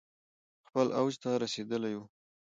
[0.67, 2.03] خپل اوج ته رسیدلي ؤ